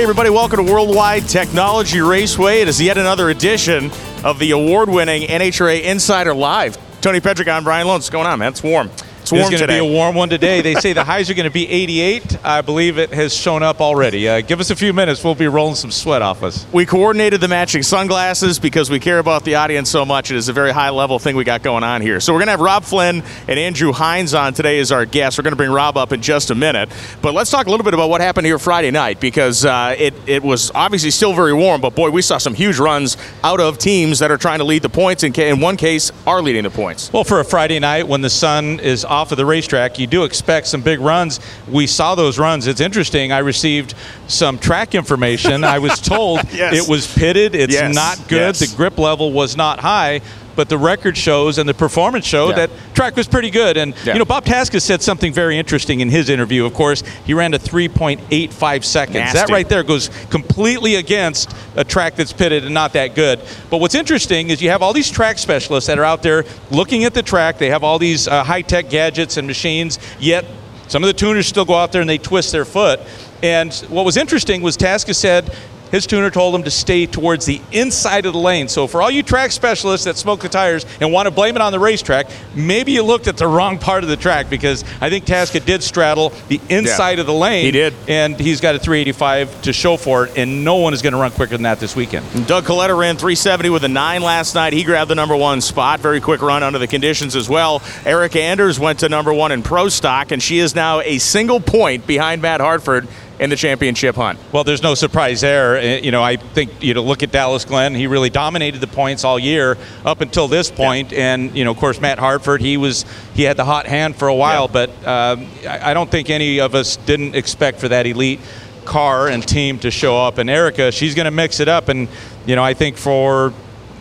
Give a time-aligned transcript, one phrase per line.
[0.00, 2.62] Hey, everybody, welcome to Worldwide Technology Raceway.
[2.62, 3.90] It is yet another edition
[4.24, 6.78] of the award winning NHRA Insider Live.
[7.02, 7.96] Tony Pedregon, I'm Brian Lohnes.
[7.96, 8.52] What's going on, man?
[8.52, 8.88] It's warm.
[9.30, 10.60] It's warm It's going to be a warm one today.
[10.60, 12.44] They say the highs are going to be 88.
[12.44, 14.28] I believe it has shown up already.
[14.28, 15.22] Uh, give us a few minutes.
[15.22, 16.66] We'll be rolling some sweat off us.
[16.72, 20.32] we coordinated the matching sunglasses because we care about the audience so much.
[20.32, 22.18] It is a very high level thing we got going on here.
[22.18, 25.38] So we're going to have Rob Flynn and Andrew Hines on today as our guests.
[25.38, 26.88] We're going to bring Rob up in just a minute.
[27.22, 30.12] But let's talk a little bit about what happened here Friday night because uh, it,
[30.26, 33.78] it was obviously still very warm, but boy, we saw some huge runs out of
[33.78, 35.22] teams that are trying to lead the points.
[35.22, 37.12] In, in one case, are leading the points.
[37.12, 40.24] Well, for a Friday night when the sun is off of the racetrack, you do
[40.24, 41.38] expect some big runs.
[41.68, 42.66] We saw those runs.
[42.66, 43.30] It's interesting.
[43.32, 43.94] I received
[44.26, 45.62] some track information.
[45.64, 46.74] I was told Yes.
[46.74, 47.54] it was pitted.
[47.54, 47.94] It's Yes.
[47.94, 48.56] not good.
[48.56, 48.58] Yes.
[48.60, 50.22] The grip level was not high.
[50.60, 52.66] But the record shows and the performance showed Yeah.
[52.66, 53.78] that track was pretty good.
[53.78, 54.12] And Yeah.
[54.12, 56.66] you know, Bob Tasca said something very interesting in his interview.
[56.66, 59.32] Of course, he ran to 3.85 seconds.
[59.32, 63.40] That right there goes completely against a track that's pitted and not that good.
[63.70, 67.04] But what's interesting is you have all these track specialists that are out there looking
[67.04, 67.56] at the track.
[67.56, 70.44] They have all these uh, high-tech gadgets and machines, yet
[70.88, 73.00] some of the tuners still go out there and they twist their foot.
[73.42, 75.50] And what was interesting was Tasca said
[75.90, 78.68] his tuner told him to stay towards the inside of the lane.
[78.68, 81.62] So for all you track specialists that smoke the tires and want to blame it
[81.62, 85.10] on the racetrack, maybe you looked at the wrong part of the track because I
[85.10, 87.64] think Tasca did straddle the inside of the lane.
[87.64, 87.94] He did.
[88.08, 91.18] And he's got a 385 to show for it, and no one is going to
[91.18, 92.26] run quicker than that this weekend.
[92.46, 94.72] Doug Kalitta ran 370 with a 9 last night.
[94.72, 96.00] He grabbed the number one spot.
[96.00, 97.82] Very quick run under the conditions as well.
[98.04, 101.60] Erica Enders went to number one in pro stock, and she is now a single
[101.60, 103.08] point behind Matt Hartford
[103.40, 104.38] in the championship hunt.
[104.52, 105.78] Well, there's no surprise there.
[105.78, 107.94] Uh, You know, I think you know, look at Dallas Glenn.
[107.94, 111.12] He really dominated the points all year up until this point.
[111.12, 112.60] And you know, of course, Matt Hartford.
[112.60, 114.86] He was he had the hot hand for a while, Yeah.
[114.86, 118.40] but um, I I don't think any of us didn't expect for that elite
[118.84, 120.38] car and team to show up.
[120.38, 121.88] And Erica, she's going to mix it up.
[121.88, 122.08] And
[122.46, 123.52] you know, I think for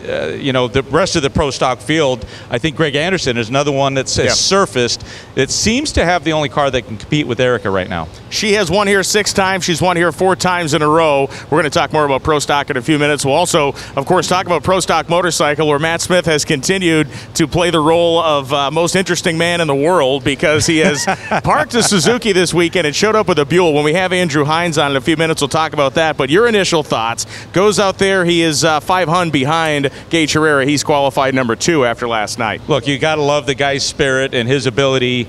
[0.08, 3.50] uh, you know the rest of the pro stock field, I think Greg Anderson is
[3.50, 4.30] another one that's Yeah.
[4.30, 5.04] surfaced.
[5.36, 8.08] That seems to have the only car that can compete with Erica right now.
[8.30, 9.66] She has won here six times.
[9.66, 11.30] She's won here four times in a row.
[11.46, 13.26] We're going to talk more about Pro Stock in a few minutes.
[13.26, 17.48] We'll also, of course, talk about Pro Stock Motorcycle, where Matt Smith has continued to
[17.48, 21.06] play the role of uh, most interesting man in the world because he has
[21.44, 23.74] parked a Suzuki this weekend and showed up with a Buell.
[23.74, 26.18] When we have Andrew Hines on in a few minutes, we'll talk about that.
[26.18, 28.26] But your initial thoughts goes out there.
[28.26, 30.66] He is uh, five hun behind Gaige Herrera.
[30.66, 32.62] He's qualified number two after last night.
[32.68, 35.28] Look, you got to love the guy's spirit and his ability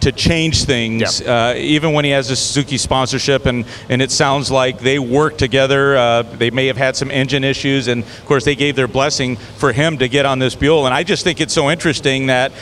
[0.00, 3.46] to change things, uh, even when he has a Suzuki sponsorship.
[3.46, 5.96] And, and it sounds like they work together.
[5.96, 9.36] Uh, they may have had some engine issues, and of course, they gave their blessing
[9.36, 10.86] for him to get on this Buell.
[10.86, 12.52] And I just think it's so interesting that.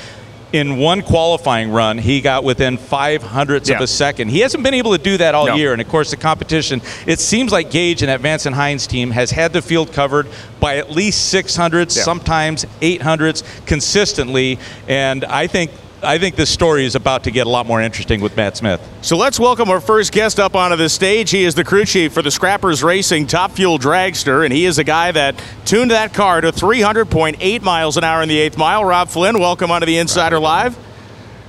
[0.52, 3.76] In one qualifying run, he got within five hundredths Yeah.
[3.76, 4.28] of a second.
[4.28, 5.54] He hasn't been able to do that all No.
[5.56, 5.72] year.
[5.72, 9.10] And of course, the competition, it seems like Gaige and that Vance and Hines team
[9.10, 10.28] has had the field covered
[10.60, 12.04] by at least 600s, Yeah.
[12.04, 14.58] sometimes eight hundredths consistently.
[14.88, 15.70] And I think.
[16.02, 18.86] I think this story is about to get a lot more interesting with Matt Smith.
[19.00, 21.30] So let's welcome our first guest up onto the stage.
[21.30, 24.78] He is the crew chief for the Scrappers Racing Top Fuel Dragster, and he is
[24.78, 28.84] a guy that tuned that car to 300.8 miles an hour in the eighth mile.
[28.84, 30.76] Rob Flynn, welcome onto the Insider Live.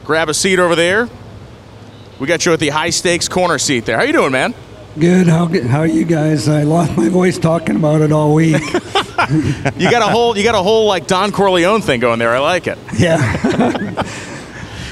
[0.06, 1.09] Grab a seat over there.
[2.19, 3.97] We got you at the high stakes corner seat there.
[3.97, 4.56] How you doing, man?
[4.97, 5.28] Good.
[5.28, 6.47] How how are you guys?
[6.47, 8.62] I lost my voice talking about it all week.
[9.78, 12.36] You got a whole you got a whole like Don Corleone thing going there.
[12.36, 12.78] I like it.
[12.97, 14.03] yeah.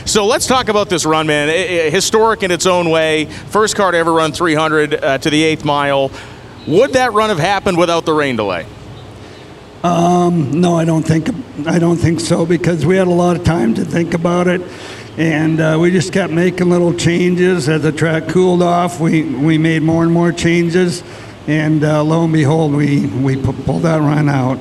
[0.06, 1.50] So let's talk about this run, man.
[1.50, 3.26] I- I- historic in its own way.
[3.26, 6.12] First car to ever run 300 uh, to the eighth mile.
[6.68, 8.66] Would that run have happened without the rain delay?
[9.84, 11.30] No, I don't think
[11.68, 14.62] I don't think so because we had a lot of time to think about it,
[15.18, 19.00] and uh, we just kept making little changes as the track cooled off.
[19.00, 21.04] We we made more and more changes,
[21.46, 24.58] and uh, lo and behold, we we pulled that run out.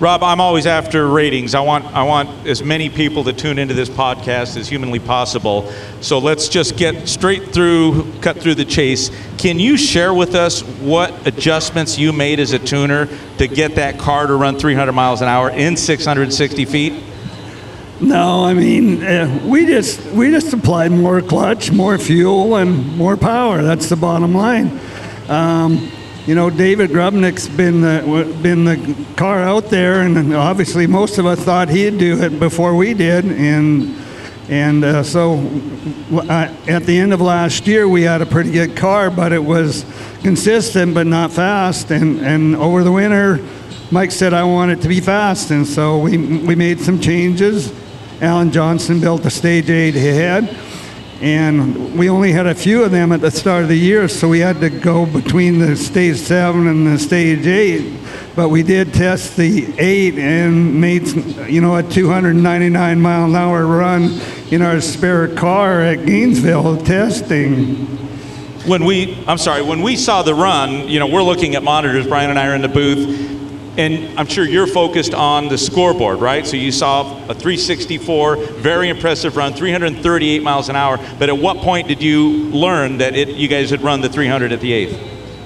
[0.00, 1.56] Rob, I'm always after ratings.
[1.56, 5.72] I want I want as many people to tune into this podcast as humanly possible.
[6.02, 9.10] So let's just get straight through, cut through the chase.
[9.38, 13.08] Can you share with us what adjustments you made as a tuner
[13.38, 17.02] to get that car to run 300 miles an hour in 660 feet?
[18.00, 23.16] No, I mean uh, we just we just applied more clutch, more fuel, and more
[23.16, 23.64] power.
[23.64, 24.78] That's the bottom line.
[25.28, 25.90] Um,
[26.28, 28.02] you know, David Grubnic's been the
[28.42, 32.76] been the car out there, and obviously most of us thought he'd do it before
[32.76, 33.96] we did, and
[34.50, 35.38] and uh, so
[36.28, 39.42] I- at the end of last year we had a pretty good car, but it
[39.42, 39.86] was
[40.22, 43.40] consistent but not fast, and and over the winter.
[43.90, 47.72] Mike said I want it to be fast, and so we we made some changes.
[48.20, 50.54] Alan Johnson built a stage eight head,
[51.20, 54.28] and we only had a few of them at the start of the year, so
[54.28, 57.98] we had to go between the stage seven and the stage eight.
[58.36, 61.08] But we did test the eight and made,
[61.48, 64.20] you know, a 299 mile an hour run
[64.52, 67.86] in our spare car at Gainesville testing.
[68.68, 72.06] When we, I'm sorry, when we saw the run, you know, we're looking at monitors.
[72.06, 73.27] Brian and I are in the booth,
[73.78, 76.44] and I'm sure you're focused on the scoreboard, right?
[76.44, 80.98] So you saw a 364, very impressive run, 338 miles an hour.
[81.18, 84.50] But at what point did you learn that it, you guys had run the 300
[84.50, 85.00] at the eighth?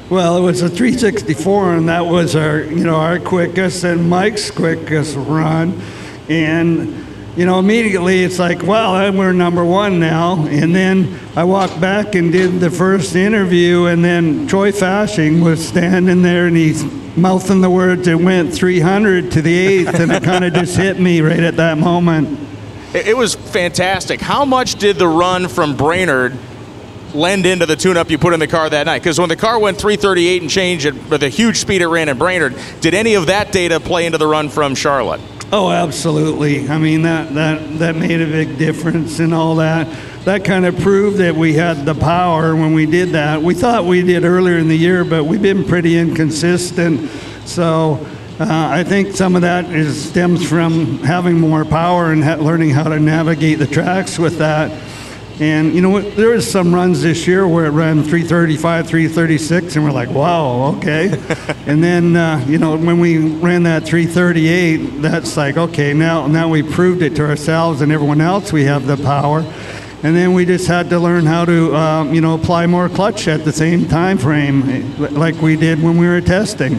[0.09, 4.51] Well, it was a 364, and that was our, you know, our quickest and Mike's
[4.51, 5.81] quickest run,
[6.29, 10.45] and you know, immediately it's like, well, we're number one now.
[10.45, 15.67] And then I walked back and did the first interview, and then Troy Fasching was
[15.67, 16.85] standing there and he's
[17.17, 20.99] mouthing the words, it went 300 to the eighth, and it kind of just hit
[20.99, 22.39] me right at that moment.
[22.95, 24.21] It was fantastic.
[24.21, 26.37] How much did the run from Brainerd
[27.15, 28.99] lend into the tune-up you put in the car that night?
[28.99, 32.09] Because when the car went 338 and changed at, with a huge speed it ran
[32.09, 35.21] in Brainerd, did any of that data play into the run from Charlotte?
[35.53, 36.69] Oh, absolutely.
[36.69, 39.87] I mean that that that made a big difference and all that.
[40.25, 43.43] That kind of proved that we had the power when we did that.
[43.43, 47.11] We thought we did earlier in the year, but we've been pretty inconsistent.
[47.45, 48.07] So
[48.39, 52.71] uh, I think some of that is stems from having more power and ha- learning
[52.71, 54.71] how to navigate the tracks with that.
[55.41, 56.15] And you know what?
[56.15, 60.77] There was some runs this year where it ran 335, 336, and we're like, wow,
[60.77, 61.09] okay.
[61.67, 66.49] and then uh, you know when we ran that 338, that's like, okay, now now
[66.49, 69.45] we proved it to ourselves and everyone else we have the power.
[70.03, 73.29] And then we just had to learn how to, um, you know, apply more clutch
[73.29, 76.79] at the same time frame, like we did when we were testing.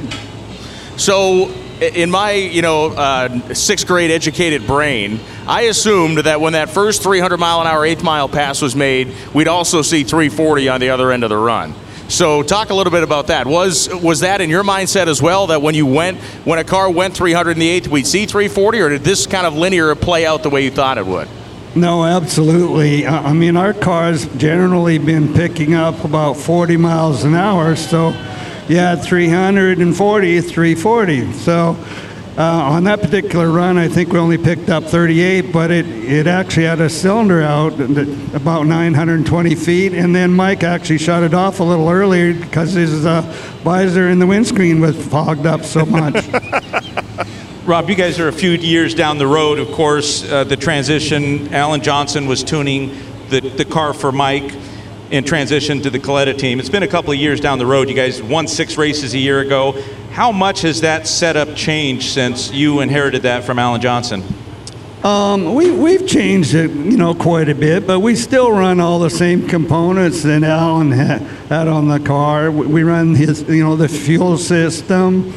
[0.98, 1.50] So
[1.82, 7.04] in my you know uh, sixth grade educated brain, I assumed that when that first
[7.04, 10.90] 300 mile an hour eighth mile pass was made, we'd also see 340 on the
[10.90, 11.74] other end of the run.
[12.10, 13.48] So talk a little bit about that.
[13.48, 16.90] Was was that in your mindset as well that when you went when a car
[16.90, 20.26] went 300 in the eighth, we'd see 340, or did this kind of linear play
[20.26, 21.28] out the way you thought it would?
[21.76, 23.08] No, absolutely.
[23.08, 28.10] I mean, our car's generally been picking up about 40 miles an hour, so
[28.68, 31.34] yeah, 340, 340.
[31.34, 31.76] So
[32.38, 36.28] uh, on that particular run, I think we only picked up 38, but it, it
[36.28, 37.74] actually had a cylinder out
[38.36, 43.04] about 920 feet, and then Mike actually shut it off a little earlier because his
[43.04, 43.22] uh,
[43.64, 46.24] visor in the windscreen was fogged up so much.
[47.66, 49.58] Rob, you guys are a few years down the road.
[49.58, 52.90] Of course, uh, the transition, Alan Johnson was tuning
[53.30, 54.54] the, the car for Mike
[55.12, 56.60] in transition to the Kalitta team.
[56.60, 57.88] It's been a couple of years down the road.
[57.88, 59.82] You guys won six races a year ago.
[60.12, 64.26] How much has that setup changed since you inherited that from Alan Johnson?
[65.06, 69.00] Um, we, we've changed it, you know, quite a bit, but we still run all
[69.00, 72.52] the same components that Alan had, had on the car.
[72.52, 75.34] We run his, you know, the fuel system,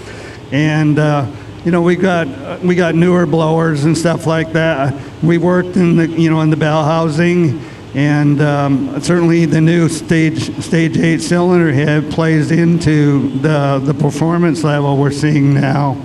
[0.50, 1.30] and uh,
[1.66, 4.94] you know, we got we got newer blowers and stuff like that.
[5.20, 7.60] We worked in the, you know, in the bell housing
[7.92, 14.62] and um, certainly the new stage stage eight cylinder head plays into the the performance
[14.62, 16.00] level we're seeing now.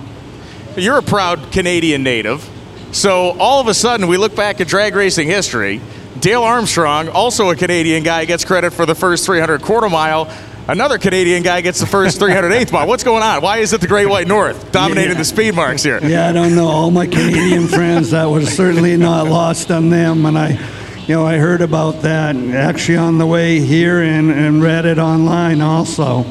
[0.75, 2.49] You're a proud Canadian native,
[2.91, 5.79] so all of a sudden we look back at drag racing history.
[6.19, 10.25] Dale Armstrong, also a Canadian guy, gets credit for the first 300 quarter mile.
[10.71, 12.87] Another Canadian guy gets the first 308th mile.
[12.87, 13.41] What's going on?
[13.41, 15.17] Why is it the Great White North dominating yeah.
[15.17, 15.99] the speed marks here?
[16.01, 16.69] Yeah, I don't know.
[16.69, 20.51] All my Canadian friends, that was certainly not lost on them, and I
[21.07, 24.97] you know, I heard about that actually on the way here and, and read it
[24.97, 26.23] online also.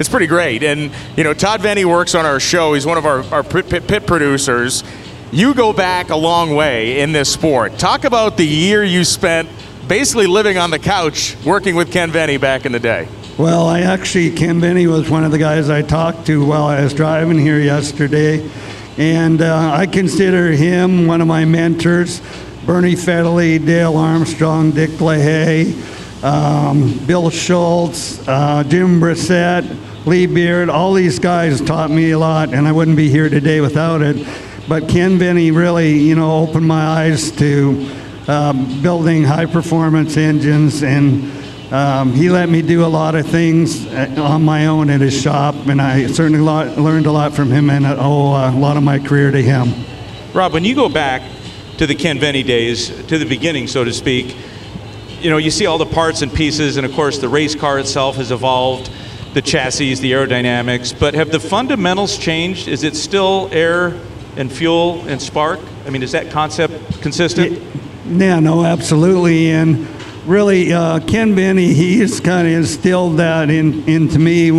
[0.00, 0.64] It's pretty great.
[0.64, 2.74] And, you know, Todd Veney works on our show.
[2.74, 4.82] He's one of our, our pit, pit, pit producers.
[5.30, 7.78] You go back a long way in this sport.
[7.78, 9.48] Talk about the year you spent
[9.86, 13.06] basically living on the couch working with Ken Veney back in the day.
[13.38, 16.82] Well, I actually, Ken Veney was one of the guys I talked to while I
[16.82, 18.50] was driving here yesterday.
[18.96, 22.22] And uh, I consider him one of my mentors.
[22.64, 30.94] Bernie Fedderly, Dale Armstrong, Dick LaHaye, um, Bill Schultz, uh, Jim Brissett, Lee Beard, all
[30.94, 34.26] these guys taught me a lot, and I wouldn't be here today without it.
[34.66, 37.86] But Ken Veney really, you know, opened my eyes to
[38.28, 41.30] um, building high performance engines, and
[41.70, 45.20] um, he let me do a lot of things uh, on my own at his
[45.20, 49.00] shop, and I certainly learned a lot from him and owe a lot of my
[49.00, 49.72] career to him.
[50.32, 51.22] Rob, when you go back
[51.78, 54.36] to the Ken Veney days, to the beginning, so to speak,
[55.20, 57.78] you know, you see all the parts and pieces, and of course, the race car
[57.78, 58.90] itself has evolved,
[59.34, 62.68] the chassis, the aerodynamics, but have the fundamentals changed?
[62.68, 63.98] Is it still air
[64.36, 65.58] and fuel and spark?
[65.84, 67.60] I mean, is that concept consistent?
[68.06, 69.50] Yeah, no, absolutely.
[69.50, 69.88] And
[70.26, 74.50] really, uh, Ken Veney, he's kind of instilled that in, into me.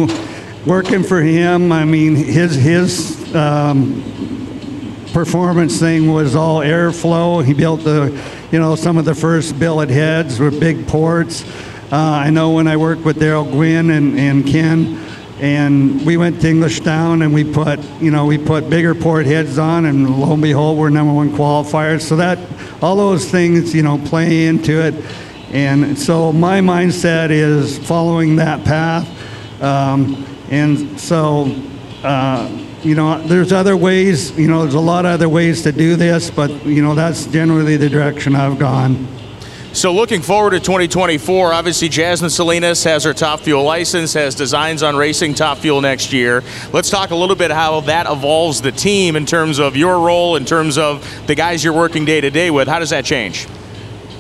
[0.66, 4.04] Working for him, I mean, his his um,
[5.14, 7.44] performance thing was all airflow.
[7.44, 8.12] He built the,
[8.52, 11.46] you know, some of the first billet heads with big ports.
[11.92, 15.02] Uh, I know when I worked with Darrell Gwynn and, and Ken,
[15.40, 19.58] and we went to Englishtown and we put, you know, we put bigger port heads
[19.58, 22.02] on, and lo and behold, we're number one qualifiers.
[22.02, 22.40] So that,
[22.82, 24.96] all those things, you know, play into it.
[25.52, 29.08] And so my mindset is following that path.
[29.62, 31.46] Um, and so,
[32.04, 32.50] uh,
[32.84, 35.96] you know, there's other ways, you know, there's a lot of other ways to do
[35.96, 39.08] this, but, you know, that's generally the direction I've gone.
[39.74, 44.82] So looking forward to 2024, obviously Jasmine Salinas has her Top Fuel license, has designs
[44.82, 46.44] on racing Top Fuel next year.
[46.74, 50.36] Let's talk a little bit how that evolves the team in terms of your role,
[50.36, 52.68] in terms of the guys you're working day to day with.
[52.68, 53.48] How does that change?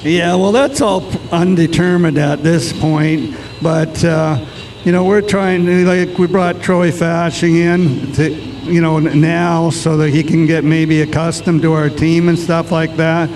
[0.02, 4.46] Yeah, well, that's all undetermined at this point, but uh,
[4.84, 9.70] you know we're trying to like we brought Troy Fasching in to you know now
[9.70, 13.30] so that he can get maybe accustomed to our team and stuff like that.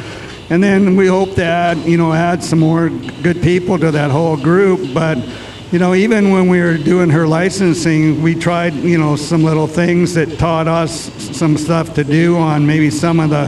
[0.52, 4.12] And then we hope to add, you know, add some more good people to that
[4.12, 4.94] whole group.
[4.94, 5.18] But,
[5.72, 9.66] you know, even when we were doing her licensing, we tried, you know, some little
[9.66, 13.48] things that taught us some stuff to do on maybe some of the,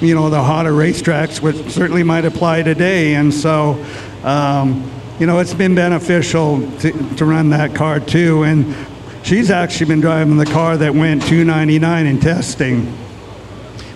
[0.00, 3.14] you know, the hotter racetracks, which certainly might apply today.
[3.14, 3.82] And so,
[4.24, 8.42] um, you know, it's been beneficial to, to run that car too.
[8.42, 8.74] And
[9.22, 12.96] she's actually been driving the car that went 299 in testing.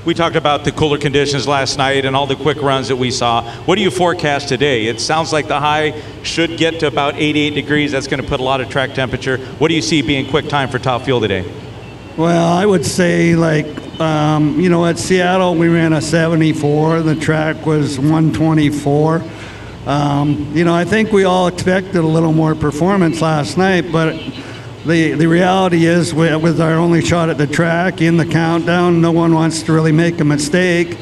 [0.06, 3.10] We talked about the cooler conditions last night and all the quick runs that we
[3.10, 3.42] saw.
[3.64, 4.86] What do you forecast today?
[4.86, 7.92] It sounds like the high should get to about 88 degrees.
[7.92, 9.36] That's going to put a lot of track temperature.
[9.36, 11.44] What do you see being quick time for top fuel today?
[12.16, 13.66] Well, I would say like
[14.00, 17.02] um, you know at Seattle we ran a 74.
[17.02, 19.22] The track was 124.
[19.86, 24.14] Um, you know I think we all expected a little more performance last night, but
[24.84, 29.12] the, the reality is, with our only shot at the track in the countdown, no
[29.12, 30.96] one wants to really make a mistake.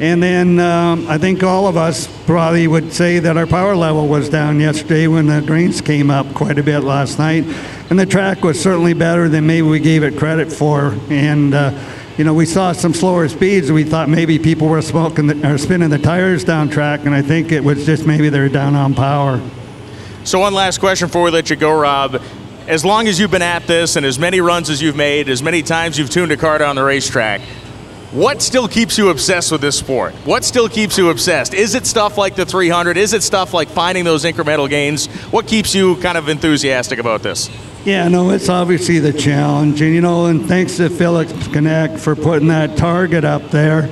[0.00, 4.08] And then um, I think all of us probably would say that our power level
[4.08, 7.44] was down yesterday when the grains came up quite a bit last night.
[7.90, 10.96] And the track was certainly better than maybe we gave it credit for.
[11.10, 11.78] And, uh,
[12.20, 15.56] you know, we saw some slower speeds we thought maybe people were smoking the, or
[15.56, 17.06] spinning the tires down track.
[17.06, 19.40] And I think it was just maybe they were down on power.
[20.24, 22.22] So, one last question before we let you go, Rob
[22.68, 25.42] as long as you've been at this and as many runs as you've made, as
[25.42, 27.40] many times you've tuned a car down the racetrack,
[28.12, 30.12] what still keeps you obsessed with this sport?
[30.26, 31.54] What still keeps you obsessed?
[31.54, 32.98] Is it stuff like the 300?
[32.98, 35.06] Is it stuff like finding those incremental gains?
[35.32, 37.48] What keeps you kind of enthusiastic about this?
[37.84, 39.80] Yeah, no, it's obviously the challenge.
[39.80, 43.88] And, you know, and thanks to Felix Connect for putting that target up there.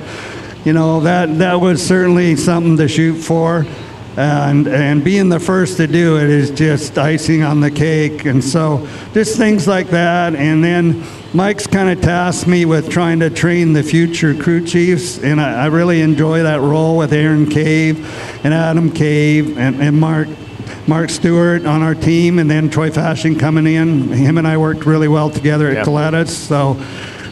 [0.63, 3.65] You know, that, that was certainly something to shoot for
[4.19, 8.43] and and being the first to do it is just icing on the cake and
[8.43, 11.01] so just things like that and then
[11.33, 15.63] mike's kind of tasked me with trying to train the future crew chiefs and i,
[15.63, 17.97] I really enjoy that role with aaron cave
[18.43, 20.27] and adam cave and, and mark
[20.87, 24.09] Mark Stewart on our team, and then Troy Fasching coming in.
[24.09, 25.85] Him and I worked really well together at yep.
[26.35, 26.73] So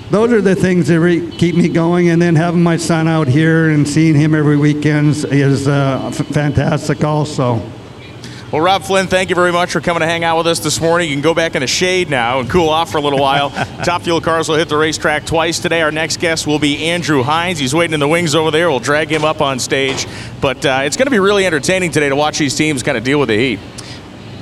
[0.09, 2.09] those are the things that re- keep me going.
[2.09, 6.25] And then having my son out here and seeing him every weekend is uh, f-
[6.27, 7.61] fantastic, also.
[8.49, 10.79] Well, Rob Flynn, thank you very much for coming to hang out with us this
[10.79, 11.09] morning.
[11.09, 13.49] You can go back in the shade now and cool off for a little while.
[13.83, 15.81] Top Fuel cars will hit the racetrack twice today.
[15.81, 17.59] Our next guest will be Andrew Hines.
[17.59, 18.69] He's waiting in the wings over there.
[18.69, 20.07] We'll drag him up on stage.
[20.39, 23.03] But uh, it's going to be really entertaining today to watch these teams kind of
[23.03, 23.59] deal with the heat.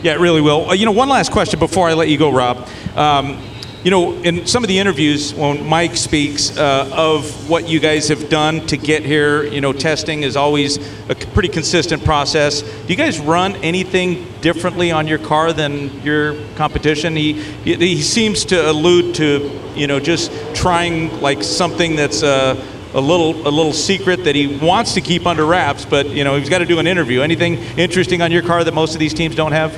[0.03, 0.69] Yeah, it really will.
[0.69, 2.69] Uh, you know, one last question before I let you go, Rob.
[2.95, 3.41] Um,
[3.85, 8.07] you know, in some of the interviews, when Mike speaks uh, of what you guys
[8.07, 10.77] have done to get here, you know, testing is always
[11.07, 12.63] a pretty consistent process.
[12.63, 17.15] Do you guys run anything differently on your car than your competition?
[17.15, 22.23] He he seems to allude to, you know, just trying like something that's.
[22.23, 26.23] Uh, a little a little secret that he wants to keep under wraps, but you
[26.23, 27.19] know he's got to do an interview.
[27.19, 29.75] Anything interesting on your car that most of these teams don't have?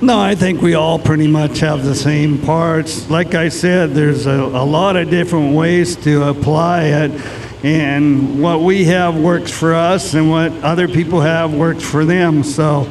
[0.00, 3.10] No, I think we all pretty much have the same parts.
[3.10, 7.10] Like I said, there's a, a lot of different ways to apply it.
[7.64, 12.44] And what we have works for us, and what other people have works for them.
[12.44, 12.88] So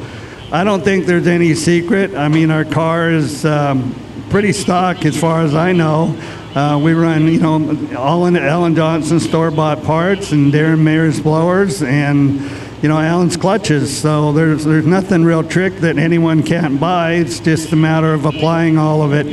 [0.52, 2.14] I don't think there's any secret.
[2.14, 3.94] I mean, our car is um,
[4.28, 6.14] pretty stock as far as I know.
[6.54, 11.20] Uh, we run, you know, all in Alan Johnson store bought parts and Darren Mayer's
[11.20, 11.82] blowers.
[11.82, 13.96] And you know, Allen's clutches.
[13.96, 17.14] So there's there's nothing real trick that anyone can't buy.
[17.14, 19.26] It's just a matter of applying all of it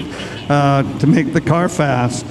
[0.50, 2.26] uh, to make the car fast.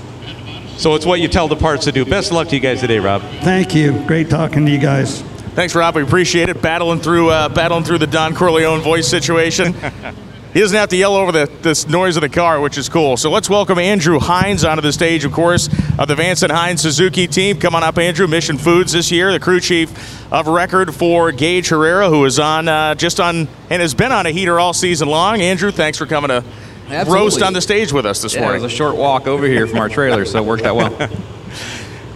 [0.77, 2.05] So it's what you tell the parts to do.
[2.05, 3.23] Best of luck to you guys today, Rob.
[3.43, 3.93] Thank you.
[4.07, 5.23] Great talking to you guys.
[5.55, 5.95] Thanks, Rob.
[5.95, 6.61] We appreciate it.
[6.61, 9.75] Battling through, uh, battling through the Don Corleone voice situation.
[10.55, 13.17] he doesn't have to yell over the this noise of the car, which is cool.
[13.17, 15.69] So let's welcome Andrew Hines onto the stage, of course,
[15.99, 17.59] of the Vance and Hines Suzuki team.
[17.59, 18.27] Come on up, Andrew.
[18.27, 22.69] Mission Foods this year, the crew chief of record for Gaige Herrera, who is on
[22.69, 25.41] uh, just on and has been on a heater all season long.
[25.43, 26.45] Andrew, thanks for coming to
[26.89, 27.13] Absolutely.
[27.15, 28.61] roast on the stage with us this Yeah, morning.
[28.61, 31.11] it was a short walk over here from our trailer, so it worked out well.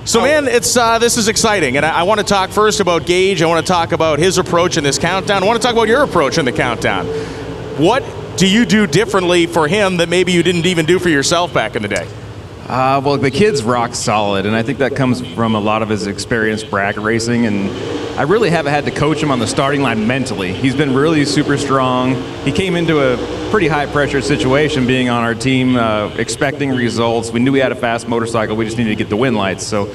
[0.05, 3.03] So, man, it's uh, this is exciting, and I, I want to talk first about
[3.03, 3.43] Gaige.
[3.43, 5.43] I want to talk about his approach in this countdown.
[5.43, 7.05] I want to talk about your approach in the countdown.
[7.77, 8.03] What
[8.39, 11.75] do you do differently for him that maybe you didn't even do for yourself back
[11.75, 12.09] in the day?
[12.69, 15.89] Uh, well, the kid's rock solid, and I think that comes from a lot of
[15.89, 17.47] his experience bracket racing.
[17.47, 17.69] And
[18.17, 20.53] I really haven't had to coach him on the starting line mentally.
[20.53, 22.15] He's been really super strong.
[22.45, 27.33] He came into a pretty high pressure situation being on our team, uh, expecting results.
[27.33, 29.67] We knew we had a fast motorcycle, we just needed to get the win lights.
[29.67, 29.93] So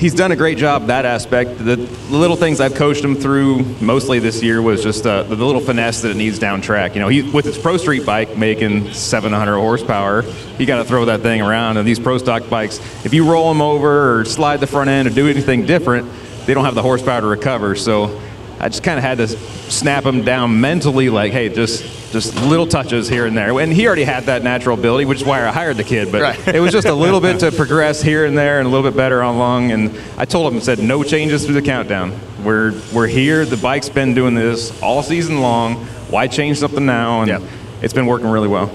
[0.00, 1.58] he's done a great job that aspect.
[1.58, 1.76] The
[2.08, 6.00] little things I've coached him through mostly this year was just uh, the little finesse
[6.00, 6.94] that it needs down track.
[6.94, 10.24] You know, he with his pro street bike making 700 horsepower,
[10.58, 11.76] you got to throw that thing around.
[11.76, 15.06] And these pro stock bikes, if you roll them over or slide the front end
[15.06, 16.10] or do anything different,
[16.46, 17.76] they don't have the horsepower to recover.
[17.76, 18.20] So
[18.58, 22.66] I just kind of had to snap him down mentally, like, hey, just just little
[22.66, 23.58] touches here and there.
[23.60, 26.10] And he already had that natural ability, which is why I hired the kid.
[26.10, 26.48] But Right.
[26.48, 28.96] it was just a little bit to progress here and there, and a little bit
[28.96, 29.70] better on long.
[29.72, 32.12] And I told him, said, no changes through the countdown.
[32.44, 33.44] We're we're here.
[33.44, 35.76] The bike's been doing this all season long.
[36.08, 37.20] Why change something now?
[37.20, 37.42] And Yep.
[37.82, 38.66] it's been working really well.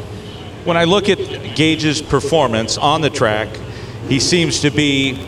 [0.63, 1.17] When I look at
[1.55, 3.49] Gaige's performance on the track,
[4.07, 5.19] he seems to be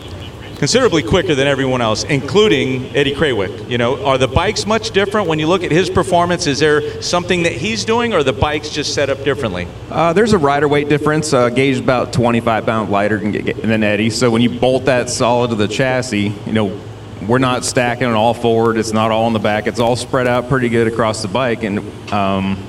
[0.58, 3.70] considerably quicker than everyone else, including Eddie Krawiec.
[3.70, 6.46] You know, are the bikes much different when you look at his performance?
[6.46, 9.68] Is there something that he's doing, or the bikes just set up differently?
[9.90, 11.32] Uh, there's a rider weight difference.
[11.32, 14.10] Uh, Gaige is about 25 pounds lighter than, than Eddie.
[14.10, 16.80] So when you bolt that solid to the chassis, you know,
[17.26, 18.76] we're not stacking it all forward.
[18.76, 19.66] It's not all in the back.
[19.66, 21.62] It's all spread out pretty good across the bike.
[21.62, 21.80] And
[22.12, 22.64] um,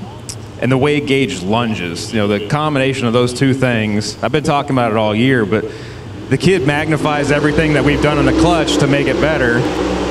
[0.61, 4.21] and the way Gaige lunges, you know, the combination of those two things.
[4.21, 5.63] I've been talking about it all year, but
[6.29, 9.57] the kid magnifies everything that we've done in the clutch to make it better,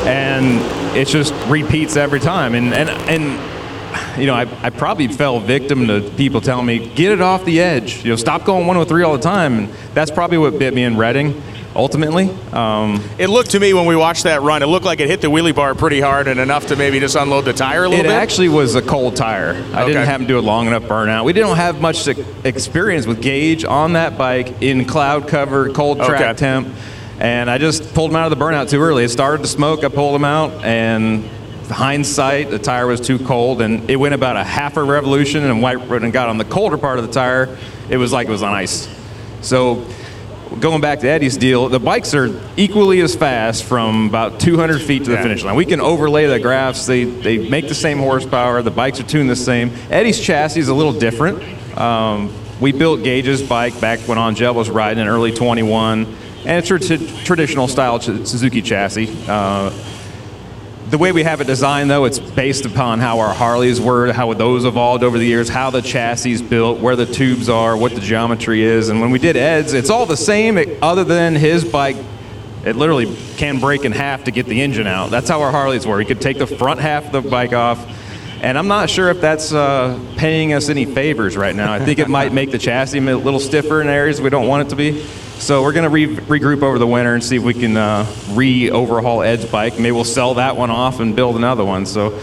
[0.06, 2.54] and it just repeats every time.
[2.54, 3.58] And and and
[4.20, 7.60] you know, I, I probably fell victim to people telling me, get it off the
[7.60, 8.04] edge.
[8.04, 9.58] You know, stop going 103 all the time.
[9.58, 11.40] And that's probably what bit me in Reading,
[11.76, 12.30] ultimately.
[12.52, 15.20] Um, It looked to me when we watched that run, it looked like it hit
[15.20, 18.04] the wheelie bar pretty hard and enough to maybe just unload the tire a little
[18.04, 18.12] it bit.
[18.12, 19.54] It actually was a cold tire.
[19.72, 19.92] I Okay.
[19.92, 21.24] didn't have him do a long enough burnout.
[21.24, 22.08] We didn't have much
[22.44, 26.34] experience with Gaige on that bike in cloud cover, cold track Okay.
[26.34, 26.68] temp.
[27.20, 29.04] And I just pulled him out of the burnout too early.
[29.04, 29.84] It started to smoke.
[29.84, 31.24] I pulled him out, and
[31.68, 35.44] hindsight, the tire was too cold, and it went about a half a revolution.
[35.44, 37.48] And white when it got on the colder part of the tire,
[37.90, 38.88] it was like it was on ice.
[39.40, 39.82] So
[40.60, 45.04] going back to Eddie's deal, the bikes are equally as fast from about 200 feet
[45.04, 45.22] to the Yeah.
[45.22, 45.54] finish line.
[45.56, 46.86] We can overlay the graphs.
[46.86, 48.62] They, they make the same horsepower.
[48.62, 49.70] The bikes are tuned the same.
[49.90, 51.42] Eddie's chassis is a little different.
[51.78, 56.06] Um, we built Gaige's bike back when Angelle was riding in early 21,
[56.44, 59.14] and it's a t- traditional style ch- Suzuki chassis.
[59.28, 59.70] Uh,
[60.90, 64.32] the way we have it designed, though, it's based upon how our Harleys were, how
[64.32, 67.94] those evolved over the years, how the chassis is built, where the tubes are, what
[67.94, 68.88] the geometry is.
[68.88, 71.96] And when we did Ed's, it's all the same, other than his bike,
[72.64, 75.10] it literally can break in half to get the engine out.
[75.10, 75.98] That's how our Harleys were.
[75.98, 77.86] He could take the front half of the bike off.
[78.42, 81.72] And I'm not sure if that's uh, paying us any favors right now.
[81.72, 84.66] I think it might make the chassis a little stiffer in areas we don't want
[84.66, 85.04] it to be.
[85.38, 88.12] So we're going to re- regroup over the winter and see if we can uh,
[88.32, 89.74] re-overhaul Ed's bike.
[89.74, 91.86] Maybe we'll sell that one off and build another one.
[91.86, 92.20] So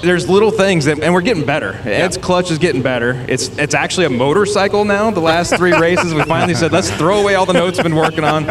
[0.00, 1.74] there's little things that, and we're getting better.
[1.84, 3.24] Ed's clutch is getting better.
[3.28, 5.10] It's it's actually a motorcycle now.
[5.10, 7.94] The last three races, we finally said let's throw away all the notes we've been
[7.94, 8.44] working on,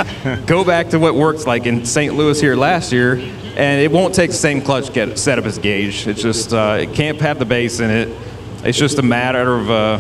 [0.45, 2.13] go back to what worked like in St.
[2.13, 5.58] Louis here last year, and it won't take the same clutch get set up as
[5.58, 6.08] Gaige.
[6.08, 8.15] It's just uh, it can't have the base in it.
[8.63, 9.69] It's just a matter of.
[9.71, 9.99] Uh,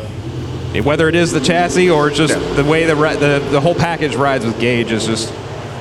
[0.81, 4.45] whether it is the chassis or just the way the, the the whole package rides
[4.45, 5.33] with Gaige is just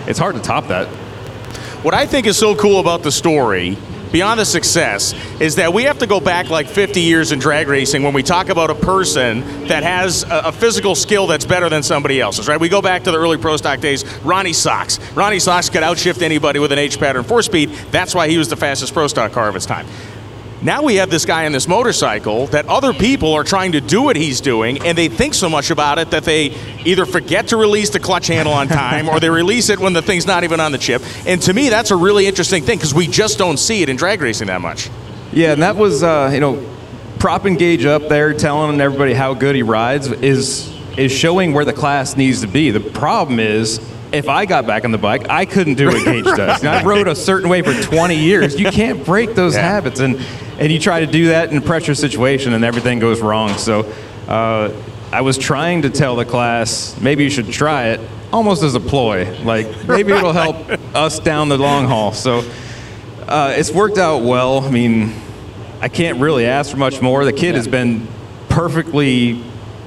[0.07, 0.87] it's hard to top that.
[1.85, 3.77] What I think is so cool about the story,
[4.11, 7.69] beyond the success, is that we have to go back like 50 years in drag
[7.69, 11.69] racing when we talk about a person that has a, a physical skill that's better
[11.69, 12.59] than somebody else's, right?
[12.59, 14.05] We go back to the early pro stock days.
[14.21, 14.99] Ronnie Sox.
[15.13, 17.71] Ronnie Sox could outshift anybody with an H pattern four speed.
[17.91, 19.87] That's why he was the fastest pro stock car of his time.
[20.65, 24.01] Now we have this guy on this motorcycle that other people are trying to do
[24.01, 27.59] what he's doing, and they think so much about it that they either forget to
[27.59, 30.61] release the clutch handle on time or they release it when the thing's not even
[30.61, 31.03] on the chip.
[31.27, 33.97] And to me, that's a really interesting thing because we just don't see it in
[33.97, 34.89] drag racing that much.
[35.35, 36.67] Yeah, and that was uh, you know,
[37.19, 41.73] propping Gaige up there, telling everybody how good he rides is is showing where the
[41.75, 42.71] class needs to be.
[42.71, 43.81] The problem is
[44.15, 46.63] if I got back on the bike, I couldn't do what Gaige does.
[46.63, 48.59] Know, I rode a certain way for 20 years.
[48.59, 49.63] You can't break those Yeah.
[49.63, 50.19] habits, and
[50.59, 53.57] and you try to do that in a pressure situation, and everything goes wrong.
[53.59, 53.87] So.
[54.29, 54.71] Uh,
[55.13, 58.01] I was trying to tell the class maybe you should try it,
[58.33, 59.31] almost as a ploy.
[59.45, 60.57] Like maybe it'll help
[60.93, 62.11] us down the long haul.
[62.13, 62.43] So
[63.29, 64.65] uh, it's worked out well.
[64.65, 65.15] I mean,
[65.81, 67.25] I can't really ask for much more.
[67.25, 68.09] The kid has been
[68.49, 69.41] perfectly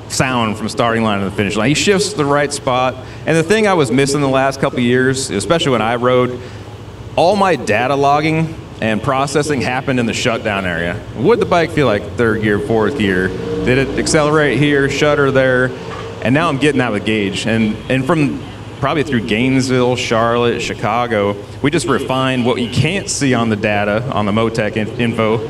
[0.10, 1.70] sound from starting line to the finish line.
[1.70, 2.96] He shifts the right spot.
[3.26, 6.40] And the thing I was missing the last couple years, especially when I rode,
[7.16, 11.04] all my data logging and processing happened in the shutdown area.
[11.16, 13.28] Would the bike feel like third gear, fourth gear?
[13.28, 15.72] Did it accelerate here, shutter there?
[16.24, 17.46] And now I'm getting that with Gaige.
[17.46, 18.44] And and from
[18.80, 24.04] probably through Gainesville, Charlotte, Chicago, we just refined what you can't see on the data
[24.12, 25.48] on the Motec in- info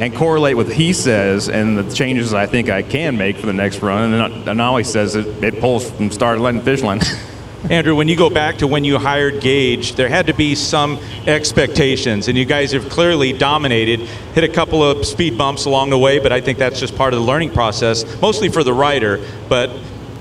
[0.00, 3.46] and correlate with what he says and the changes I think I can make for
[3.46, 4.12] the next run.
[4.12, 7.00] And then Anali says it, it pulls from start line to finish line.
[7.70, 10.98] Andrew, when you go back to when you hired Gaige, there had to be some
[11.26, 14.00] expectations, and you guys have clearly dominated.
[14.34, 17.14] Hit a couple of speed bumps along the way, but I think that's just part
[17.14, 19.20] of the learning process, mostly for the rider.
[19.48, 19.70] But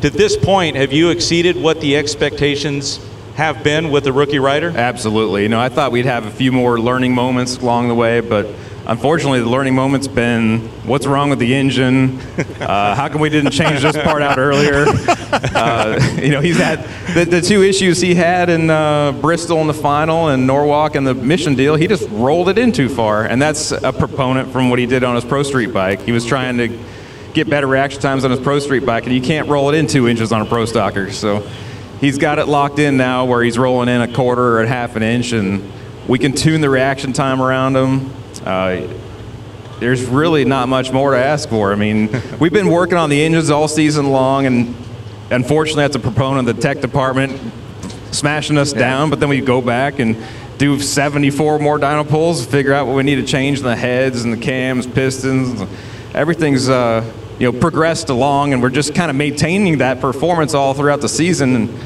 [0.01, 2.99] to this point, have you exceeded what the expectations
[3.35, 4.73] have been with the rookie rider?
[4.75, 5.43] Absolutely.
[5.43, 8.47] You know, I thought we'd have a few more learning moments along the way, but
[8.87, 12.19] unfortunately, the learning moment's been what's wrong with the engine?
[12.59, 14.85] Uh, how come we didn't change this part out earlier?
[15.27, 16.79] Uh, you know, he's had
[17.13, 21.03] the, the two issues he had in uh, Bristol in the final and Norwalk in
[21.03, 21.75] the mission deal.
[21.75, 25.03] He just rolled it in too far, and that's a proponent from what he did
[25.03, 26.01] on his Pro Street bike.
[26.01, 26.79] He was trying to
[27.33, 29.87] get better reaction times on his Pro Street bike, and you can't roll it in
[29.87, 31.11] two inches on a Pro Stocker.
[31.11, 31.47] So
[31.99, 34.95] he's got it locked in now where he's rolling in a quarter or a half
[34.95, 35.71] an inch, and
[36.07, 38.11] we can tune the reaction time around him.
[38.47, 38.87] Uh,
[39.81, 41.73] there's really not much more to ask for.
[41.73, 44.73] I mean, we've been working on the engines all season long, and
[45.29, 47.37] unfortunately, that's a proponent of the tech department
[48.11, 49.09] smashing us down.
[49.09, 50.15] But then we go back and
[50.57, 54.23] do 74 more dyno pulls, figure out what we need to change in the heads
[54.23, 55.69] and the cams, pistons.
[56.13, 57.03] Everything's uh,
[57.39, 61.09] you know progressed along, and we're just kind of maintaining that performance all throughout the
[61.09, 61.53] season.
[61.53, 61.79] And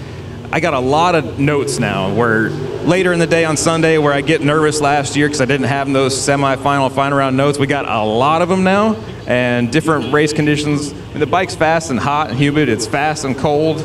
[0.53, 2.51] I got a lot of notes now where
[2.85, 5.67] later in the day on Sunday where I get nervous last year because I didn't
[5.67, 7.59] have those semi-final final round notes.
[7.59, 8.95] We got a lot of them now
[9.27, 10.91] and different race conditions.
[10.91, 12.69] I mean, the bike's fast and hot and humid.
[12.69, 13.81] It's fast and cold.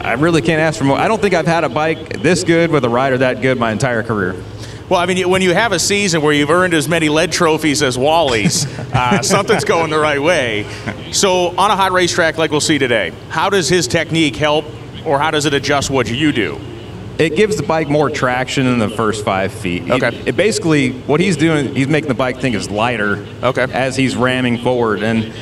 [0.00, 0.98] I really can't ask for more.
[0.98, 3.72] I don't think I've had a bike this good with a rider that good my
[3.72, 4.34] entire career.
[4.88, 7.82] Well, I mean, when you have a season where you've earned as many lead trophies
[7.82, 10.66] as Wally's, uh, something's going the right way.
[11.10, 14.66] So, on a hot racetrack like we'll see today, how does his technique help,
[15.06, 16.60] or how does it adjust what you do?
[17.18, 19.88] It gives the bike more traction in the first five feet.
[19.88, 20.08] Okay.
[20.08, 23.66] It, it basically, what he's doing, he's making the bike think it's lighter Okay.
[23.72, 25.02] as he's ramming forward.
[25.02, 25.32] And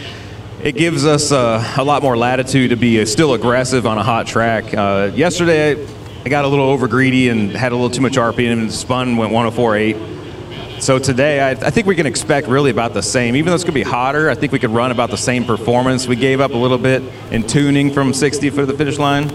[0.62, 4.02] it gives us uh, a lot more latitude to be uh, still aggressive on a
[4.02, 4.74] hot track.
[4.74, 5.87] Uh, yesterday,
[6.24, 9.16] I got a little over greedy and had a little too much RPM and spun,
[9.16, 10.82] went 104.8.
[10.82, 13.35] So today, I, I think we can expect really about the same.
[13.35, 15.44] Even though it's going to be hotter, I think we could run about the same
[15.44, 16.06] performance.
[16.06, 19.32] We gave up a little bit in tuning from 60 for the finish line.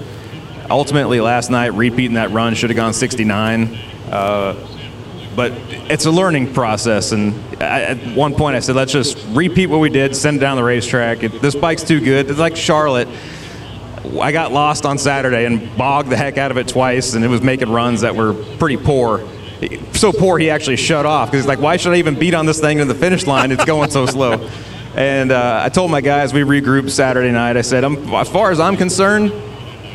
[0.69, 3.75] Ultimately, last night, repeating that run should have gone 69.
[4.11, 4.67] Uh,
[5.35, 5.53] but
[5.89, 7.11] it's a learning process.
[7.11, 10.39] And I, at one point, I said, let's just repeat what we did, send it
[10.39, 11.23] down the racetrack.
[11.23, 12.29] It, this bike's too good.
[12.29, 13.07] It's like Charlotte.
[14.19, 17.27] I got lost on Saturday and bogged the heck out of it twice, and it
[17.27, 19.27] was making runs that were pretty poor.
[19.93, 22.45] So poor he actually shut off because he's like, why should I even beat on
[22.45, 23.51] this thing to the finish line?
[23.51, 24.49] It's going so slow.
[24.95, 27.57] And uh, I told my guys we regrouped Saturday night.
[27.57, 29.31] I said, as far as I'm concerned,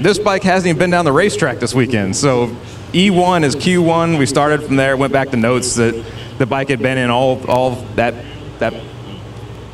[0.01, 2.17] this bike hasn't even been down the racetrack this weekend.
[2.17, 2.49] So
[2.93, 4.19] E1 is Q1.
[4.19, 6.05] We started from there, went back to notes that
[6.39, 8.15] the bike had been in all all that
[8.59, 8.75] that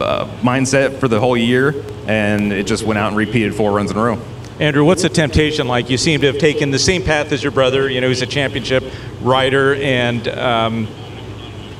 [0.00, 1.74] uh, mindset for the whole year,
[2.06, 4.18] and it just went out and repeated four runs in a row.
[4.60, 5.88] Andrew, what's the temptation like?
[5.88, 7.88] You seem to have taken the same path as your brother.
[7.88, 8.84] You know, he's a championship
[9.22, 10.86] rider, and um,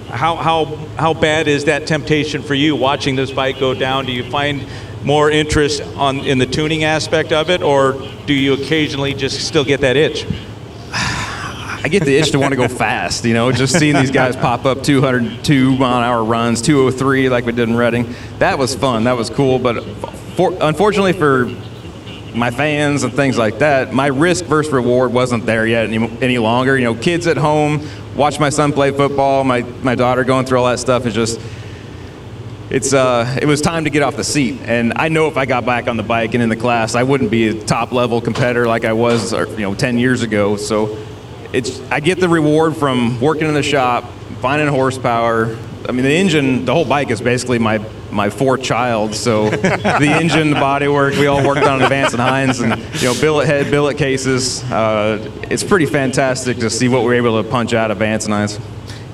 [0.09, 0.65] how how
[0.97, 4.07] how bad is that temptation for you watching this bike go down?
[4.07, 4.65] Do you find
[5.05, 7.93] more interest on in the tuning aspect of it, or
[8.27, 10.27] do you occasionally just still get that itch?
[10.93, 14.37] I get the itch to want to go fast, you know, just seeing these guys
[14.37, 18.15] pop up 202 mile an hour runs, 203 like we did in Reading.
[18.39, 19.05] That was fun.
[19.05, 19.59] That was cool.
[19.59, 19.83] But
[20.37, 21.47] for, unfortunately for
[22.35, 26.39] my fans and things like that, my risk versus reward wasn't there yet any, any
[26.39, 26.77] longer.
[26.77, 30.59] You know, kids at home, watch my son play football, my, my daughter going through
[30.59, 31.41] all that stuff is just,
[32.71, 34.61] it's uh, it was time to get off the seat.
[34.63, 37.03] And I know if I got back on the bike and in the class, I
[37.03, 40.57] wouldn't be a top level competitor like I was, or, you know, 10 years ago.
[40.57, 40.99] So
[41.53, 44.05] it's I get the reward from working in the shop,
[44.41, 45.57] finding horsepower,
[45.89, 47.79] I mean, the engine, the whole bike is basically my
[48.11, 49.15] my fourth child.
[49.15, 53.19] So the engine, the bodywork, we all worked on Advance and Hines, and you know,
[53.19, 54.63] billet head, billet cases.
[54.65, 58.35] Uh, it's pretty fantastic to see what we're able to punch out of Vance and
[58.35, 58.59] Hines.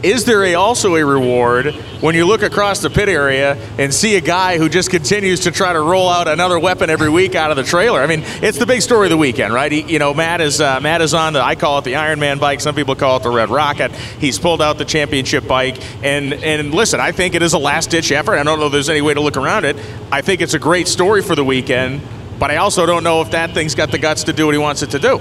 [0.04, 4.16] Is there a, also a reward when you look across the pit area and see
[4.16, 7.50] a guy who just continues to try to roll out another weapon every week out
[7.50, 8.02] of the trailer?
[8.02, 9.72] I mean, it's the big story of the weekend, right?
[9.72, 12.20] He, you know, Matt is uh, Matt is on the I call it the Iron
[12.20, 12.60] Man bike.
[12.60, 13.92] Some people call it the Red Rocket.
[13.92, 17.88] He's pulled out the championship bike, and and listen, I think it is a last
[17.88, 18.34] ditch effort.
[18.34, 19.76] I don't know if there's any way to look around it.
[20.12, 22.02] I think it's a great story for the weekend,
[22.38, 24.58] but I also don't know if that thing's got the guts to do what he
[24.58, 25.18] wants it to do.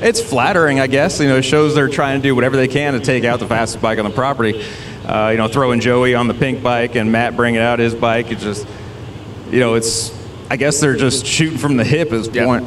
[0.00, 1.20] It's flattering, I guess.
[1.20, 3.46] You know, it shows they're trying to do whatever they can to take out the
[3.46, 4.64] fastest bike on the property.
[5.06, 8.30] Uh, you know, throwing Joey on the pink bike and Matt bringing out his bike.
[8.30, 8.66] It's just,
[9.50, 10.16] you know, it's.
[10.50, 12.44] I guess they're just shooting from the hip at this Yeah.
[12.46, 12.64] point.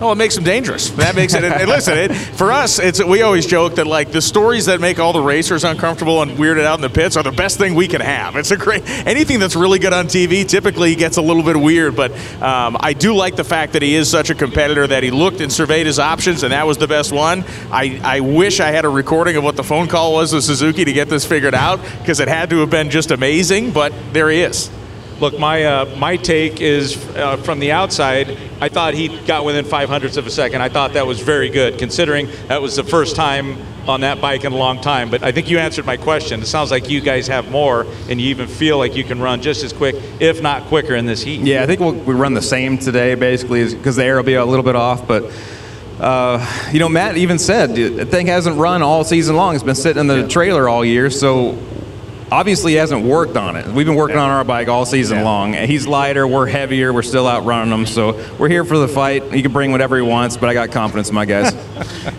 [0.00, 0.90] Oh, it makes them dangerous.
[0.90, 1.44] That makes it.
[1.44, 4.98] and listen, it, for us, it's we always joke that like the stories that make
[4.98, 7.86] all the racers uncomfortable and weirded out in the pits are the best thing we
[7.86, 8.34] can have.
[8.34, 11.94] It's a great anything that's really good on TV typically gets a little bit weird,
[11.94, 12.10] but
[12.42, 15.40] um, I do like the fact that he is such a competitor that he looked
[15.40, 17.44] and surveyed his options and that was the best one.
[17.70, 20.84] I, I wish I had a recording of what the phone call was with Suzuki
[20.84, 23.70] to get this figured out because it had to have been just amazing.
[23.70, 24.70] But there he is.
[25.24, 28.36] Look, my uh, my take is uh, from the outside.
[28.60, 30.60] I thought he got within five hundredths of a second.
[30.60, 33.56] I thought that was very good, considering that was the first time
[33.88, 35.08] on that bike in a long time.
[35.08, 36.42] But I think you answered my question.
[36.42, 39.40] It sounds like you guys have more, and you even feel like you can run
[39.40, 41.40] just as quick, if not quicker, in this heat.
[41.40, 44.34] Yeah, I think we'll we run the same today, basically, because the air will be
[44.34, 45.08] a little bit off.
[45.08, 45.32] But
[45.98, 49.54] uh, you know, Matt even said the thing hasn't run all season long.
[49.54, 51.58] It's been sitting in the trailer all year, so
[52.34, 53.64] obviously he hasn't worked on it.
[53.68, 55.52] We've been working on our bike all season long.
[55.52, 57.86] He's lighter, we're heavier, we're still out running him.
[57.86, 59.32] So we're here for the fight.
[59.32, 61.54] He can bring whatever he wants, but I got confidence in my guys.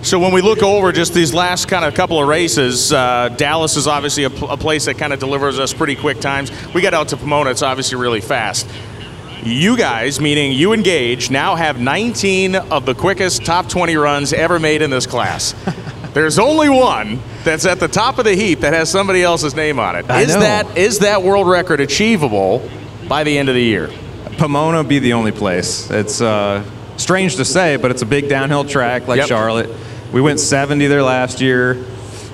[0.01, 3.75] So when we look over just these last kind of couple of races, uh, Dallas
[3.75, 6.51] is obviously a, pl- a place that kind of delivers us pretty quick times.
[6.75, 8.67] We got out to Pomona; it's obviously really fast.
[9.43, 14.32] You guys, meaning you and Gaige, now have 19 of the quickest top 20 runs
[14.32, 15.56] ever made in this class.
[16.15, 19.80] There's only one that's at the top of the heap that has somebody else's name
[19.80, 20.10] on it.
[20.10, 20.39] I Is know.
[20.39, 22.67] that is that world record achievable
[23.10, 23.89] by the end of the year?
[24.38, 25.91] Pomona be the only place.
[25.91, 26.63] It's uh,
[26.95, 29.28] strange to say, but it's a big downhill track like Yep.
[29.28, 29.69] Charlotte.
[30.13, 31.71] We went 70 there last year.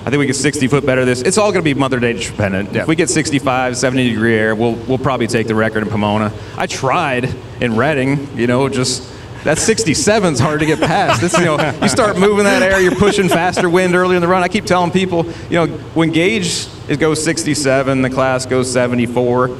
[0.05, 1.23] I think we get 60 foot better this.
[1.23, 2.73] It's all going to be Mother Nature dependent.
[2.73, 2.83] Yep.
[2.83, 6.31] If we get 65, 70 degree air, we'll we'll probably take the record in Pomona.
[6.55, 9.11] I tried in Reading, you know, just
[9.43, 11.21] that 67 is hard to get past.
[11.37, 14.43] You know, you start moving that air, you're pushing faster wind early in the run.
[14.43, 19.57] I keep telling people, you know, when Gaige it goes 67, the class goes 74.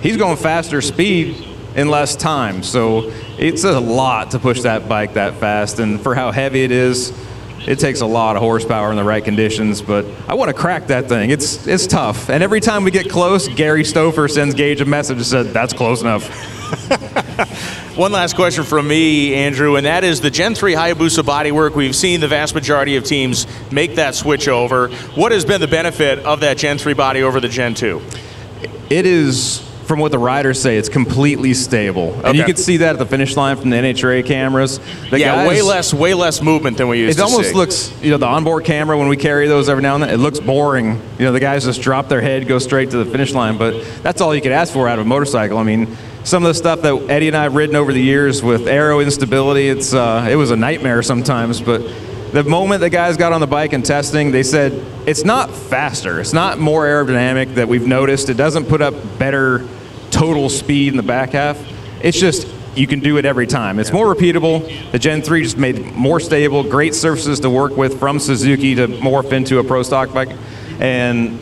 [0.00, 2.62] He's going faster speed in less time.
[2.62, 5.78] So it's a lot to push that bike that fast.
[5.78, 7.12] And for how heavy it is,
[7.66, 9.82] it takes a lot of horsepower in the right conditions.
[9.82, 11.30] But I want to crack that thing.
[11.30, 12.30] It's it's tough.
[12.30, 15.72] And every time we get close, Gary Stouffer sends Gaige a message that said, that's
[15.72, 16.24] close enough.
[17.96, 21.74] One last question from me, Andrew, and that is the Gen 3 Hayabusa bodywork.
[21.74, 24.88] We've seen the vast majority of teams make that switch over.
[25.14, 28.02] What has been the benefit of that Gen 3 body over the Gen 2?
[28.90, 32.20] It is, from what the riders say, it's completely stable.
[32.22, 34.78] And you can see that at the finish line from the NHRA cameras.
[35.08, 37.26] The yeah, guys- way less, way less movement than we used to see.
[37.26, 37.56] It almost see.
[37.56, 40.18] looks, you know, the onboard camera when we carry those every now and then, it
[40.18, 41.00] looks boring.
[41.18, 43.56] You know, the guys just drop their head, go straight to the finish line.
[43.56, 45.56] But that's all you could ask for out of a motorcycle.
[45.56, 48.42] I mean, some of the stuff that Eddie and I have ridden over the years
[48.42, 51.60] with aero instability, it's uh, it was a nightmare sometimes.
[51.60, 51.82] But
[52.32, 54.72] the moment the guys got on the bike and testing, they said
[55.06, 58.28] it's not faster, it's not more aerodynamic that we've noticed.
[58.28, 59.64] It doesn't put up better
[60.10, 61.64] total speed in the back half.
[62.02, 63.78] It's just you can do it every time.
[63.78, 64.90] It's more repeatable.
[64.90, 68.88] The Gen 3 just made more stable, great surfaces to work with from Suzuki to
[68.88, 70.36] morph into a pro stock bike.
[70.80, 71.38] And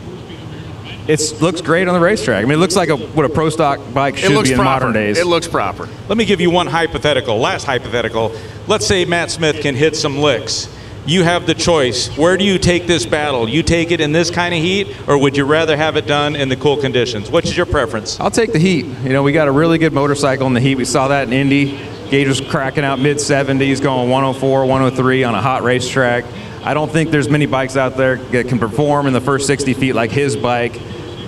[1.07, 2.43] it looks great on the racetrack.
[2.43, 4.53] I mean, it looks like a, what a pro stock bike it should looks be
[4.53, 4.85] in proper.
[4.85, 5.17] modern days.
[5.17, 5.87] It looks proper.
[6.07, 8.35] Let me give you one hypothetical, last hypothetical.
[8.67, 10.71] Let's say Matt Smith can hit some licks.
[11.05, 12.07] You have the choice.
[12.17, 13.47] Where do you take this battle?
[13.47, 16.35] You take it in this kind of heat, or would you rather have it done
[16.35, 17.29] in the cool conditions?
[17.29, 18.19] Which is your preference?
[18.19, 18.85] I'll take the heat.
[18.85, 20.75] You know, we got a really good motorcycle in the heat.
[20.75, 21.77] We saw that in Indy.
[22.09, 26.25] Gaige was cracking out mid 70s, going 104, 103 on a hot racetrack.
[26.63, 29.75] I don't think there's many bikes out there that can perform in the first 60
[29.75, 30.73] feet like his bike,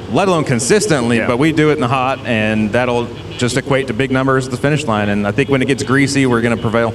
[0.10, 1.18] let alone consistently.
[1.18, 1.28] Yeah.
[1.28, 4.52] But we do it in the hot, and that'll just equate to big numbers at
[4.52, 5.10] the finish line.
[5.10, 6.94] And I think when it gets greasy, we're going to prevail.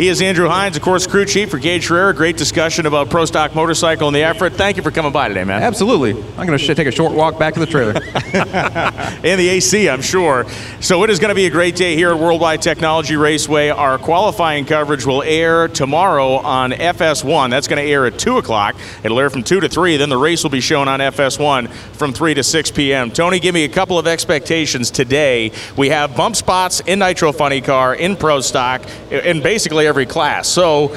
[0.00, 2.14] He is Andrew Hines, of course, crew chief for Gaige Herrera.
[2.14, 4.54] Great discussion about Pro Stock Motorcycle and the effort.
[4.54, 5.62] Thank you for coming by today, man.
[5.62, 6.12] Absolutely.
[6.38, 7.92] I'm going to sh- take a short walk back to the trailer.
[7.92, 10.46] and the AC, I'm sure.
[10.80, 13.68] So it is going to be a great day here at Worldwide Technology Raceway.
[13.68, 17.50] Our qualifying coverage will air tomorrow on FS1.
[17.50, 18.76] That's going to air at 2 o'clock.
[19.04, 19.98] It'll air from 2 to 3.
[19.98, 23.10] Then the race will be shown on FS1 from 3 to 6 p.m.
[23.10, 25.52] Tony, give me a couple of expectations today.
[25.76, 30.48] We have bump spots in Nitro Funny Car, in Pro Stock, and basically every class.
[30.48, 30.88] So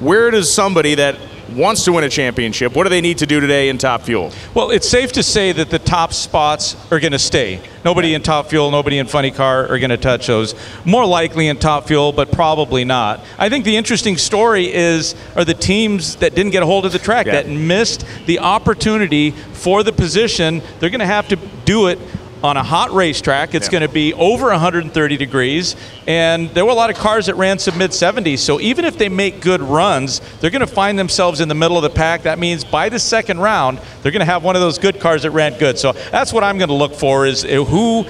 [0.00, 1.16] where does somebody that
[1.54, 4.32] wants to win a championship, what do they need to do today in Top Fuel?
[4.54, 7.60] Well, it's safe to say that the top spots are going to stay.
[7.84, 10.54] Nobody in Top Fuel, nobody in Funny Car are going to touch those.
[10.84, 13.20] More likely in Top Fuel, but probably not.
[13.38, 16.92] I think the interesting story is are the teams that didn't get a hold of
[16.92, 17.34] the track Yeah.
[17.42, 20.62] that missed the opportunity for the position.
[20.80, 22.00] They're going to have to do it
[22.42, 23.54] on a hot racetrack.
[23.54, 23.72] It's Yeah.
[23.72, 25.74] going to be over 130 degrees,
[26.06, 28.40] and there were a lot of cars that ran some mid 70s.
[28.42, 31.76] So even if they make good runs, they're going to find themselves in the middle
[31.76, 32.22] of the pack.
[32.22, 35.22] That means by the second round, they're going to have one of those good cars
[35.22, 35.78] that ran good.
[35.78, 38.06] So that's what I'm going to look for: is uh, who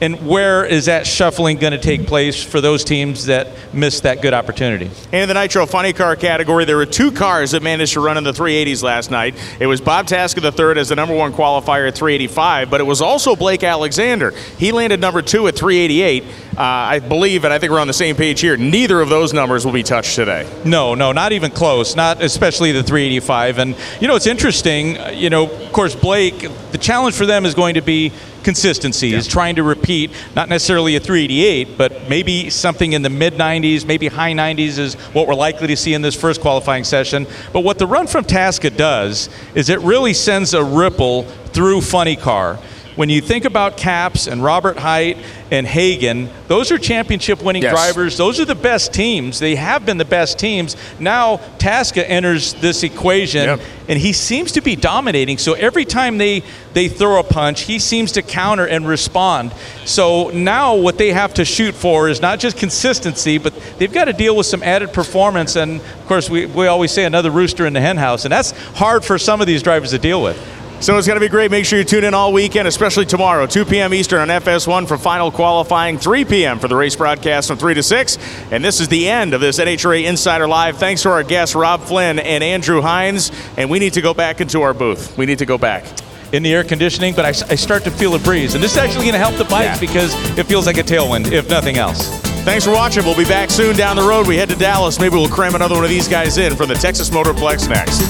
[0.00, 4.22] and where is that shuffling going to take place for those teams that missed that
[4.22, 4.86] good opportunity.
[5.12, 8.16] And in the Nitro Funny Car category, there were two cars that managed to run
[8.16, 9.34] in the 380s last night.
[9.60, 13.00] It was Bob Tasca III as the number one qualifier at 385, but it was
[13.02, 14.30] also Blake Alexander.
[14.58, 16.24] He landed number two at 388.
[16.56, 19.32] Uh, I believe, and I think we're on the same page here, neither of those
[19.32, 20.50] numbers will be touched today.
[20.64, 21.94] No, no, not even close.
[21.96, 23.58] Not especially the 385.
[23.58, 24.98] And you know, it's interesting.
[24.98, 26.48] uh, You know, of course, Blake.
[26.72, 28.12] The challenge for them is going to be
[28.44, 29.14] consistency.
[29.14, 33.84] Is trying to repeat not necessarily a 388, but maybe something in the mid 90s,
[33.84, 37.26] maybe high 90s is what we're likely to see in this first qualifying session.
[37.52, 42.16] But what the run from Tasca does is it really sends a ripple through Funny
[42.16, 42.58] Car.
[43.00, 45.16] When you think about Capps and Robert Hight
[45.50, 47.72] and Hagan, those are championship winning Yes.
[47.72, 48.18] drivers.
[48.18, 49.38] Those are the best teams.
[49.38, 50.76] They have been the best teams.
[50.98, 53.60] Now Tasca enters this equation, Yep.
[53.88, 55.38] and he seems to be dominating.
[55.38, 56.42] So every time they
[56.74, 59.52] they throw a punch, he seems to counter and respond.
[59.86, 64.04] So now what they have to shoot for is not just consistency, but they've got
[64.04, 65.56] to deal with some added performance.
[65.56, 68.50] And of course, we, we always say another rooster in the hen house, and that's
[68.76, 70.38] hard for some of these drivers to deal with.
[70.80, 71.50] So it's going to be great.
[71.50, 73.92] Make sure you tune in all weekend, especially tomorrow, 2 p.m.
[73.92, 76.58] Eastern on FS1 for final qualifying, 3 p.m.
[76.58, 78.18] for the race broadcast from 3 to 6.
[78.50, 80.78] And this is the end of this NHRA Insider Live.
[80.78, 83.30] Thanks to our guests, Rob Flynn and Andrew Hines.
[83.58, 85.16] And we need to go back into our booth.
[85.18, 85.84] We need to go back.
[86.32, 88.54] in the air conditioning, but I, I start to feel a breeze.
[88.54, 89.86] And this is actually going to help the bikes Yeah.
[89.86, 92.08] because it feels like a tailwind, if nothing else.
[92.44, 93.04] Thanks for watching.
[93.04, 94.26] We'll be back soon down the road.
[94.26, 94.98] We head to Dallas.
[94.98, 98.00] Maybe we'll cram another one of these guys in from the Texas Motorplex next.